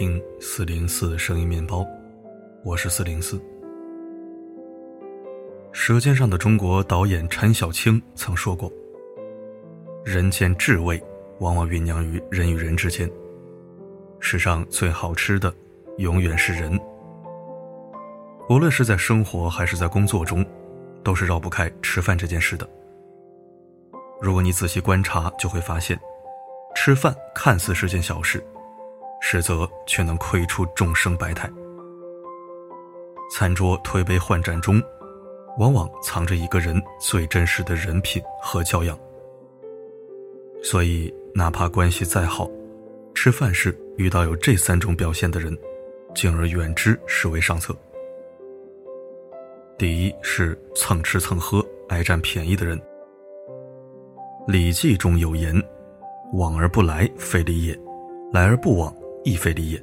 [0.00, 1.86] 听四零四声音面包，
[2.64, 3.36] 我是四零四。
[5.72, 8.72] 《舌尖上的中国》导演陈小青曾说过
[10.02, 10.98] ：“人间至味，
[11.40, 13.10] 往往酝酿于人与人之间。
[14.20, 15.52] 世上最好吃的，
[15.98, 16.80] 永远是人。
[18.48, 20.42] 无论是在生活还是在工作中，
[21.04, 22.66] 都是绕不开吃饭这件事的。
[24.18, 26.00] 如果你仔细观察，就会发现。”
[26.74, 28.42] 吃饭看似是件小事，
[29.20, 31.50] 实则却能窥出众生百态。
[33.30, 34.82] 餐桌推杯换盏中，
[35.58, 38.98] 往往藏着一个人最真实的人品和教养。
[40.62, 42.50] 所以，哪怕关系再好，
[43.14, 45.56] 吃饭时遇到有这三种表现的人，
[46.14, 47.74] 敬而远之实为上策。
[49.78, 52.78] 第一是蹭吃蹭喝、爱占便宜的人。
[54.46, 55.62] 《礼记》中有言。
[56.34, 57.74] 往而不来，非礼也；
[58.32, 59.82] 来而不往，亦非礼也。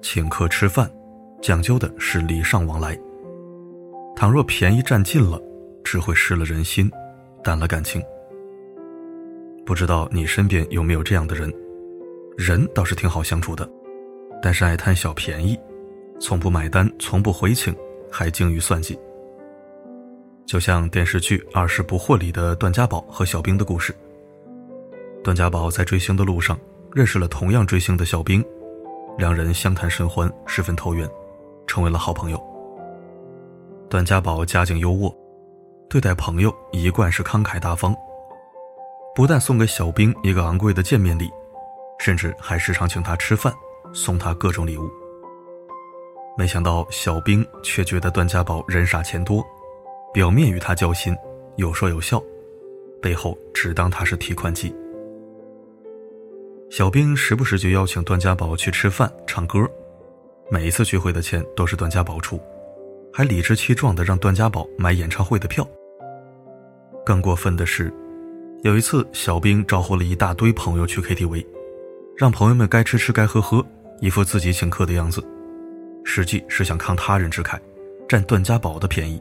[0.00, 0.90] 请客吃饭，
[1.42, 2.98] 讲究的是礼尚往来。
[4.14, 5.40] 倘若便宜占尽了，
[5.84, 6.90] 只会失了人心，
[7.42, 8.02] 淡了感情。
[9.64, 11.52] 不知道你身边有没有这样的人？
[12.36, 13.68] 人倒是挺好相处的，
[14.42, 15.58] 但是爱贪小便宜，
[16.20, 17.74] 从不买单，从不回请，
[18.10, 18.98] 还精于算计。
[20.46, 23.94] 就像电视剧《二十不惑》里的段家宝和小兵的故事。
[25.22, 26.58] 段家宝在追星的路上
[26.94, 28.44] 认识了同样追星的小兵，
[29.16, 31.08] 两人相谈甚欢，十分投缘，
[31.66, 32.42] 成为了好朋友。
[33.88, 35.14] 段家宝家境优渥，
[35.88, 37.94] 对待朋友一贯是慷慨大方，
[39.14, 41.30] 不但送给小兵一个昂贵的见面礼，
[41.98, 43.52] 甚至还时常请他吃饭，
[43.92, 44.90] 送他各种礼物。
[46.36, 49.44] 没想到小兵却觉得段家宝人傻钱多，
[50.12, 51.16] 表面与他交心，
[51.56, 52.22] 有说有笑，
[53.02, 54.74] 背后只当他是提款机。
[56.70, 59.58] 小兵时不时就邀请段家宝去吃饭、唱歌，
[60.50, 62.38] 每一次聚会的钱都是段家宝出，
[63.10, 65.66] 还理直气壮地让段家宝买演唱会的票。
[67.06, 67.92] 更过分的是，
[68.62, 71.44] 有一次小兵招呼了一大堆朋友去 KTV，
[72.14, 73.64] 让朋友们该吃吃该喝喝，
[74.00, 75.24] 一副自己请客的样子，
[76.04, 77.58] 实际是想慷他人之慨，
[78.06, 79.20] 占段家宝的便宜。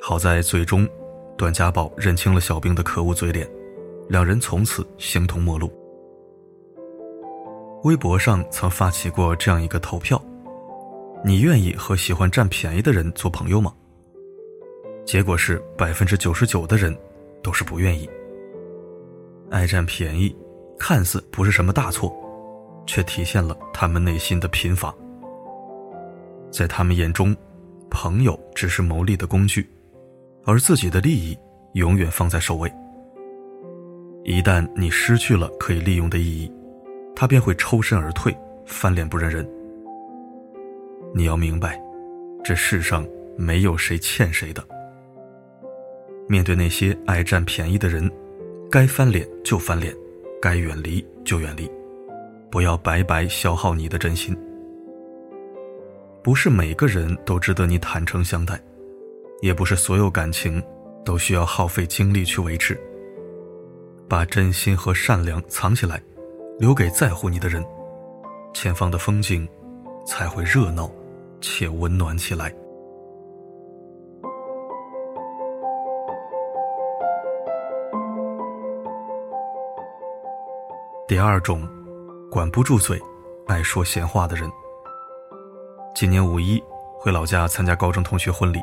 [0.00, 0.88] 好在最终，
[1.36, 3.46] 段家宝认清了小兵的可恶嘴脸，
[4.08, 5.68] 两人从此形同陌路。
[7.84, 10.20] 微博上曾发起过这样一个投票：
[11.24, 13.72] 你愿意和喜欢占便宜的人做朋友吗？
[15.06, 16.96] 结果是百分之九十九的人
[17.40, 18.08] 都是不愿意。
[19.48, 20.36] 爱占便宜，
[20.76, 22.12] 看似不是什么大错，
[22.84, 24.92] 却体现了他们内心的贫乏。
[26.50, 27.34] 在他们眼中，
[27.88, 29.70] 朋友只是谋利的工具，
[30.44, 31.38] 而自己的利益
[31.74, 32.70] 永远放在首位。
[34.24, 36.52] 一旦你失去了可以利用的意义，
[37.20, 38.32] 他便会抽身而退，
[38.64, 39.44] 翻脸不认人。
[41.12, 41.76] 你要明白，
[42.44, 43.04] 这世上
[43.36, 44.64] 没有谁欠谁的。
[46.28, 48.08] 面对那些爱占便宜的人，
[48.70, 49.92] 该翻脸就翻脸，
[50.40, 51.68] 该远离就远离，
[52.52, 54.38] 不要白白消耗你的真心。
[56.22, 58.56] 不是每个人都值得你坦诚相待，
[59.42, 60.62] 也不是所有感情
[61.04, 62.80] 都需要耗费精力去维持。
[64.08, 66.00] 把真心和善良藏起来。
[66.58, 67.64] 留给在乎你的人，
[68.52, 69.48] 前方的风景
[70.04, 70.90] 才会热闹
[71.40, 72.52] 且温暖起来。
[81.06, 81.66] 第二种，
[82.28, 83.00] 管不住嘴、
[83.46, 84.50] 爱说闲话的人。
[85.94, 86.60] 今年五一
[86.98, 88.58] 回老家参加高中同学婚礼，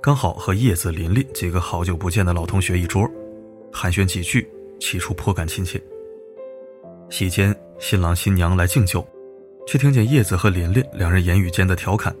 [0.00, 3.10] 刚好和叶子、琳琳几个好久不见的老同学一桌，
[3.72, 5.82] 寒暄几句，起初颇感亲切。
[7.12, 9.06] 席间，新郎新娘来敬酒，
[9.66, 12.16] 却听见叶子和琳琳两人言语间的调侃：“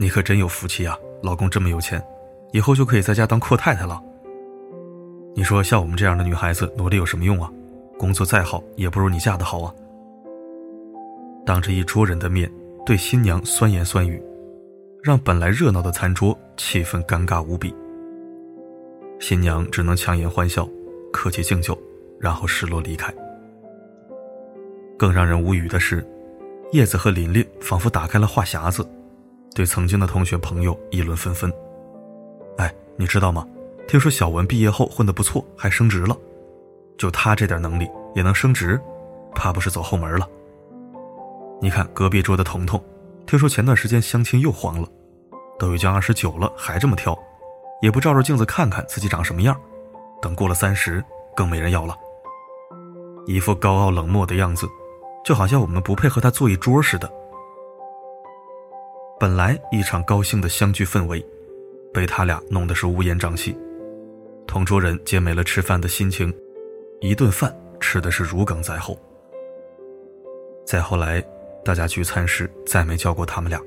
[0.00, 2.02] 你可真有福气啊，老公这么有钱，
[2.52, 4.02] 以后就可以在家当阔太太了。”
[5.36, 7.52] 你说像我们这样的女孩子努力有什么用啊？
[7.98, 9.74] 工作再好也不如你嫁的好啊！
[11.44, 12.50] 当着一桌人的面
[12.86, 14.22] 对新娘酸言酸语，
[15.02, 17.74] 让本来热闹的餐桌气氛尴尬无比。
[19.20, 20.66] 新娘只能强颜欢笑，
[21.12, 21.78] 客气敬酒，
[22.18, 23.14] 然后失落离开。
[25.02, 26.06] 更让人无语的是，
[26.70, 28.88] 叶子和琳琳仿佛打开了话匣子，
[29.52, 31.52] 对曾经的同学朋友议论纷纷。
[32.56, 33.44] 哎，你知道吗？
[33.88, 36.16] 听说小文毕业后混得不错，还升职了。
[36.96, 38.80] 就他这点能力也能升职，
[39.34, 40.28] 怕不是走后门了。
[41.60, 42.80] 你看隔壁桌的彤彤，
[43.26, 44.86] 听说前段时间相亲又黄了，
[45.58, 47.18] 都已经二十九了还这么挑，
[47.80, 49.60] 也不照照镜子看看自己长什么样，
[50.20, 51.92] 等过了三十更没人要了。
[53.26, 54.64] 一副高傲冷漠的样子，
[55.24, 57.10] 就好像我们不配和他坐一桌似的。
[59.20, 61.24] 本来一场高兴的相聚氛围，
[61.92, 63.56] 被他俩弄得是乌烟瘴气。
[64.46, 66.32] 同桌人皆没了吃饭的心情，
[67.00, 68.98] 一顿饭吃的是如鲠在喉。
[70.66, 71.22] 再后来，
[71.64, 73.60] 大家聚餐时再没叫过他们俩。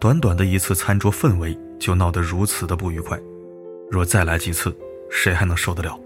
[0.00, 3.16] 短短的一次餐桌氛围就闹得如此的不愉快，
[3.88, 4.76] 若再来几次，
[5.08, 5.96] 谁还能受得了？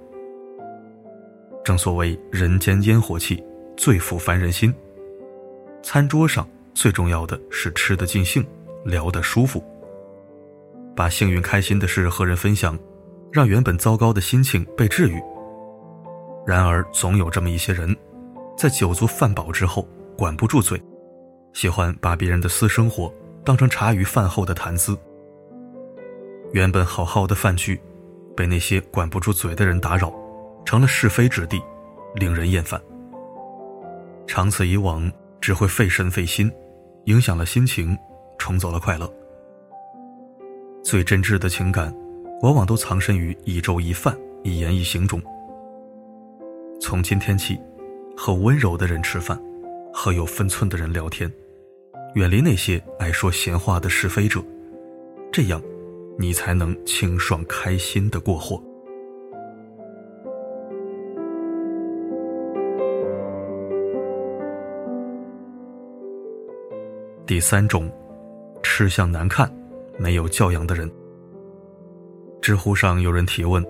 [1.66, 3.42] 正所谓人间烟火气，
[3.76, 4.72] 最抚凡人心。
[5.82, 8.46] 餐桌上最重要的是吃得尽兴，
[8.84, 9.60] 聊得舒服。
[10.94, 12.78] 把幸运开心的事和人分享，
[13.32, 15.20] 让原本糟糕的心情被治愈。
[16.46, 17.96] 然而，总有这么一些人，
[18.56, 20.80] 在酒足饭饱之后，管不住嘴，
[21.52, 23.12] 喜欢把别人的私生活。
[23.44, 24.96] 当成茶余饭后的谈资，
[26.52, 27.80] 原本好好的饭局，
[28.36, 30.14] 被那些管不住嘴的人打扰，
[30.66, 31.62] 成了是非之地，
[32.16, 32.78] 令人厌烦。
[34.26, 35.10] 长此以往，
[35.40, 36.52] 只会费神费心，
[37.04, 37.96] 影响了心情，
[38.36, 39.10] 冲走了快乐。
[40.82, 41.94] 最真挚的情感，
[42.42, 45.22] 往往都藏身于一粥一饭、一言一行中。
[46.80, 47.58] 从今天起，
[48.16, 49.40] 和温柔的人吃饭，
[49.92, 51.32] 和有分寸的人聊天。
[52.14, 54.42] 远离那些爱说闲话的是非者，
[55.30, 55.62] 这样，
[56.18, 58.60] 你才能清爽开心的过活。
[67.26, 67.90] 第三种，
[68.62, 69.52] 吃相难看、
[69.98, 70.88] 没有教养的人。
[72.40, 73.64] 知乎上有人提问：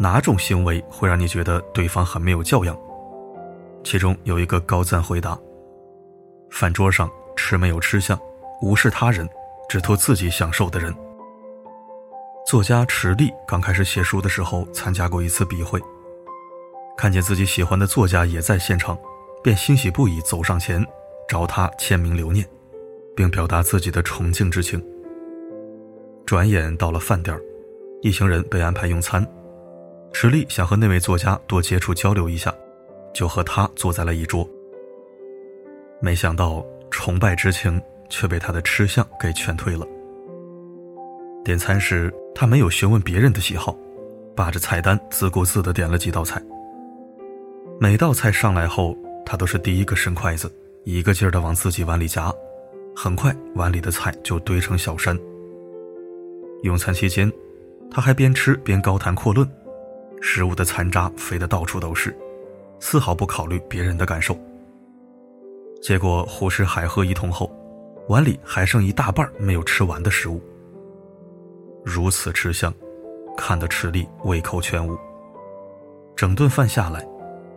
[0.00, 2.76] 哪种行为会让你觉得对方很没有教养？
[3.84, 5.38] 其中有一个高赞回答：
[6.50, 7.08] 饭桌上。
[7.34, 8.16] 吃没有吃相，
[8.60, 9.26] 无视他人，
[9.66, 10.94] 只图自己享受的人。
[12.46, 15.80] 作家池莉刚开始写书的时候，参加过一次笔会，
[16.94, 18.96] 看见自己喜欢的作家也在现场，
[19.42, 20.86] 便欣喜不已，走上前
[21.26, 22.46] 找他签名留念，
[23.14, 24.82] 并表达自己的崇敬之情。
[26.26, 27.38] 转眼到了饭点
[28.00, 29.26] 一行人被安排用餐，
[30.12, 32.54] 池莉想和那位作家多接触交流一下，
[33.14, 34.48] 就和他坐在了一桌。
[36.00, 36.64] 没想到。
[36.94, 37.80] 崇拜之情
[38.10, 39.86] 却被他的吃相给劝退了。
[41.42, 43.74] 点餐时，他没有询问别人的喜好，
[44.36, 46.40] 把着菜单自顾自地点了几道菜。
[47.80, 48.94] 每道菜上来后，
[49.24, 50.52] 他都是第一个伸筷子，
[50.84, 52.30] 一个劲儿地往自己碗里夹，
[52.94, 55.18] 很快碗里的菜就堆成小山。
[56.62, 57.30] 用餐期间，
[57.90, 59.48] 他还边吃边高谈阔论，
[60.20, 62.16] 食物的残渣飞得到处都是，
[62.78, 64.38] 丝毫不考虑别人的感受。
[65.80, 67.50] 结果胡吃海喝一通后，
[68.08, 70.40] 碗里还剩一大半没有吃完的食物。
[71.84, 72.72] 如此吃相，
[73.36, 74.96] 看得池莉胃口全无。
[76.14, 77.04] 整顿饭下来，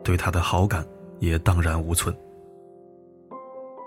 [0.04, 0.84] 对他的好感
[1.20, 2.16] 也荡然无存。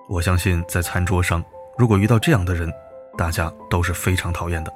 [0.08, 1.44] 我相信，在餐桌上，
[1.76, 2.72] 如果遇到这样的人，
[3.16, 4.72] 大家都是非常讨厌的。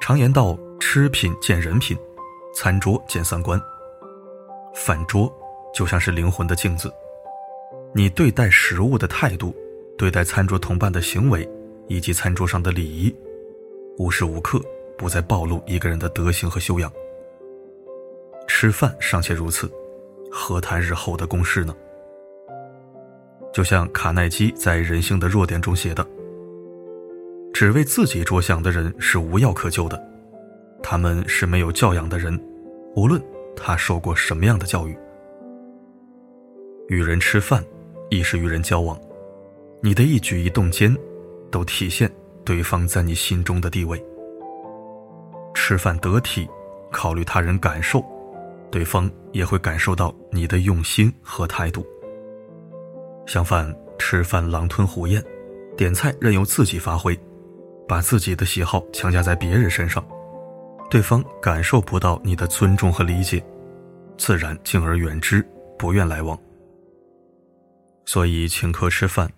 [0.00, 1.98] 常言道：“吃品见人品，
[2.54, 3.60] 餐桌见三观。”
[4.72, 5.32] 饭桌
[5.74, 6.92] 就像是灵魂的镜子。
[7.92, 9.52] 你对待食物的态度，
[9.96, 11.48] 对待餐桌同伴的行为，
[11.88, 13.12] 以及餐桌上的礼仪，
[13.96, 14.60] 无时无刻
[14.96, 16.92] 不在暴露一个人的德行和修养。
[18.46, 19.68] 吃饭尚且如此，
[20.30, 21.74] 何谈日后的公事呢？
[23.58, 26.06] 就像卡耐基在《人性的弱点》中写的
[27.52, 30.00] ：“只为自己着想的人是无药可救的，
[30.80, 32.40] 他们是没有教养的人，
[32.94, 33.20] 无论
[33.56, 34.96] 他受过什么样的教育。”
[36.86, 37.60] 与人吃饭。
[38.10, 38.96] 亦是与人交往，
[39.82, 40.96] 你的一举一动间，
[41.50, 42.08] 都体现
[42.44, 44.00] 对方在你心中的地位。
[45.52, 46.48] 吃饭得体，
[46.92, 48.02] 考虑他人感受，
[48.70, 51.84] 对方也会感受到你的用心和态度。
[53.28, 55.22] 相反，吃饭狼吞虎咽，
[55.76, 57.14] 点菜任由自己发挥，
[57.86, 60.02] 把自己的喜好强加在别人身上，
[60.88, 63.44] 对方感受不到你的尊重和理解，
[64.16, 65.46] 自然敬而远之，
[65.78, 66.40] 不愿来往。
[68.06, 69.30] 所以，请客吃饭，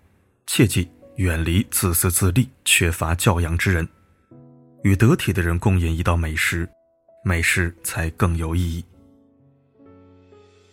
[0.47, 3.89] 切记远离自私自利、缺乏教养之人，
[4.85, 6.69] 与得体的人共饮一道美食，
[7.25, 8.85] 美食才更有意义。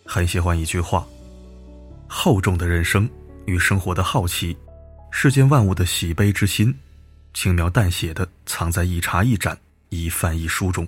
[0.06, 1.04] 很喜欢一句话：
[2.20, 3.08] 厚重的人生
[3.46, 4.56] 与生活的好奇，
[5.12, 6.76] 世间万物的喜悲之心，
[7.32, 9.56] 轻描淡写的藏在一茶一盏、
[9.88, 10.86] 一饭一书中。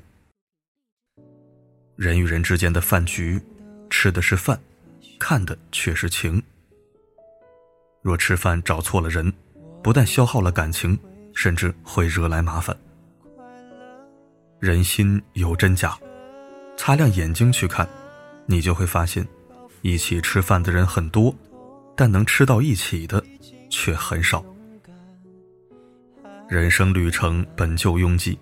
[1.95, 3.41] 人与人之间的饭局，
[3.89, 4.61] 吃的是饭，
[5.21, 6.43] 看的却是情。
[8.03, 9.33] 若吃饭找错了人，
[9.85, 10.99] 不但消耗了感情，
[11.33, 12.77] 甚至会惹来麻烦。
[14.59, 15.97] 人心有真假，
[16.77, 17.89] 擦亮眼睛去看，
[18.47, 19.25] 你就会发现，
[19.83, 21.35] 一起吃饭的人很多，
[21.97, 23.25] 但能吃到一起的
[23.69, 24.45] 却很少。
[26.49, 28.39] 人生旅程本就拥挤，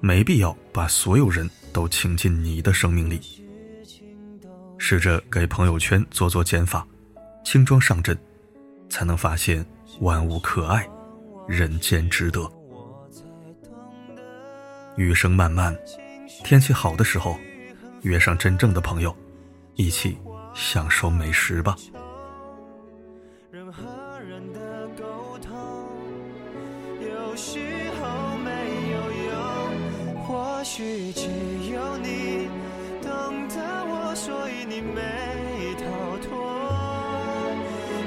[0.00, 3.20] 没必要把所有人都请进你的生命里。
[4.78, 6.86] 试着给朋友圈做做减法，
[7.44, 8.16] 轻装上阵，
[8.88, 9.64] 才能发现
[10.00, 10.88] 万物可爱，
[11.48, 12.50] 人间值得。
[14.96, 15.76] 余生漫漫，
[16.44, 17.36] 天气好的时候，
[18.02, 19.14] 约上真正的朋友，
[19.74, 20.16] 一起
[20.54, 21.76] 享受美食吧。
[23.50, 23.82] 人和
[24.20, 25.52] 人的沟通，
[27.00, 27.58] 有时
[28.00, 28.50] 候没
[28.92, 28.96] 有
[29.28, 31.28] 用，或许只
[31.72, 32.48] 有你
[33.02, 33.54] 懂得
[33.86, 35.00] 我，所以你没
[35.76, 35.84] 逃
[36.18, 36.30] 脱。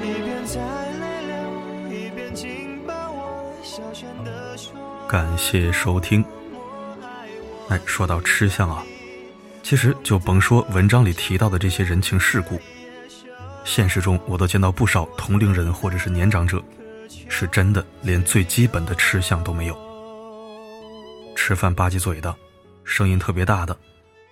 [0.02, 0.60] 一边在
[1.00, 1.34] 泪流，
[1.90, 4.72] 一边紧抱我，小声地说。
[5.08, 6.24] 感谢收听。
[7.68, 8.82] 哎，说到吃相啊，
[9.68, 12.58] 其实就甭说文章里提到的这些人情世故，
[13.66, 16.64] 现实中我都见到不少同龄人或者是年长者，
[17.28, 19.78] 是真的连最基本的吃相都没有。
[21.36, 22.34] 吃饭吧唧嘴的，
[22.82, 23.78] 声音特别大的，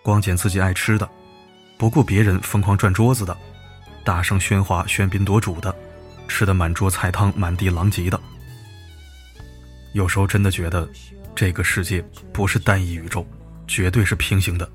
[0.03, 1.07] 光捡自己爱吃的，
[1.77, 3.37] 不顾别人疯狂转桌子的，
[4.05, 5.77] 大声喧哗喧宾夺主的，
[6.27, 8.19] 吃的满桌菜汤满地狼藉的，
[9.93, 10.89] 有时候真的觉得。
[11.35, 12.03] 这个世界
[12.33, 13.29] 不是单一宇宙，
[13.67, 14.67] 绝对是平行的，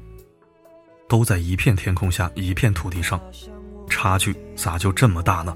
[1.12, 3.20] 都在一片天空下，一片土地上，
[3.90, 5.54] 差距咋就这么大呢？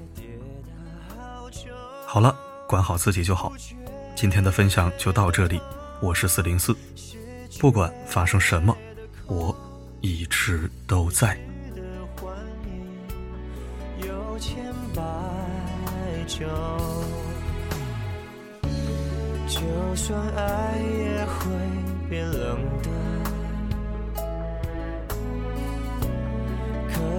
[2.06, 2.36] 好了，
[2.68, 3.50] 管好自己就好。
[4.14, 5.58] 今天的分享就到这里，
[6.02, 6.76] 我是四零四，
[7.58, 8.76] 不管发生什么，
[9.28, 9.56] 我
[10.02, 11.38] 一直都在。
[19.48, 19.60] 就
[19.94, 21.48] 算爱也会
[22.10, 22.90] 变冷的，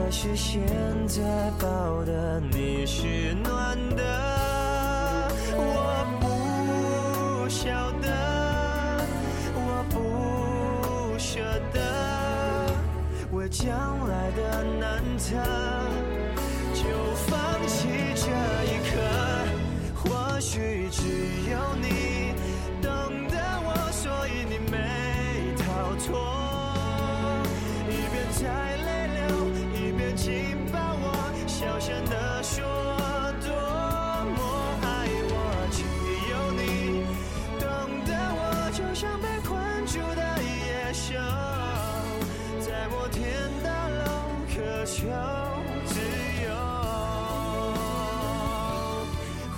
[0.08, 0.62] 可是现
[1.06, 1.22] 在
[1.60, 9.06] 抱的你是暖的，我不晓得，
[9.54, 11.42] 我不舍
[11.74, 11.82] 得，
[13.34, 13.70] 为将
[14.08, 15.36] 来的难测，
[16.74, 16.88] 就
[17.28, 18.32] 放弃这
[18.64, 18.96] 一刻，
[19.94, 21.04] 或许只
[21.52, 22.34] 有你
[22.82, 22.88] 懂
[23.28, 24.78] 得我，所以你没
[25.58, 26.16] 逃脱，
[27.90, 28.78] 一边在。
[31.88, 32.66] 真的说
[33.46, 33.50] 多
[34.36, 34.40] 么
[34.82, 35.32] 爱我，
[35.72, 35.80] 只
[36.30, 36.60] 有你
[37.62, 37.66] 懂
[38.04, 38.42] 得我，
[38.74, 41.16] 就像被困住的野兽，
[42.60, 43.24] 在摩天
[43.64, 44.04] 大楼
[44.54, 45.08] 渴求
[45.86, 45.96] 自
[46.44, 46.52] 由，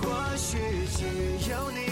[0.36, 1.89] 许只有你。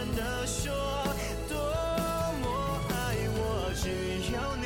[0.00, 0.72] 真的说，
[1.46, 1.54] 多
[2.40, 2.48] 么
[2.88, 3.84] 爱我，只
[4.32, 4.64] 有你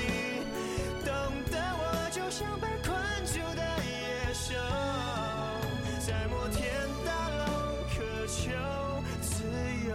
[1.05, 1.11] 懂
[1.50, 1.59] 得。
[1.76, 2.95] 我就像被困
[3.26, 4.55] 住的野兽，
[6.07, 6.62] 在摩天
[7.05, 7.43] 大楼
[7.91, 7.95] 渴
[8.29, 8.43] 求
[9.21, 9.43] 自
[9.88, 9.93] 由，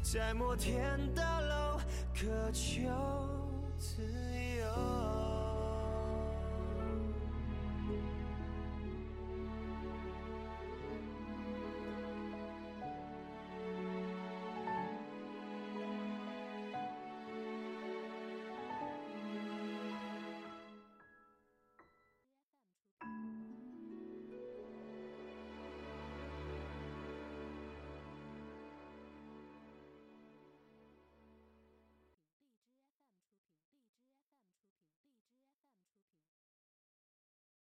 [0.00, 1.80] 在摩天大楼
[2.14, 3.27] 渴求。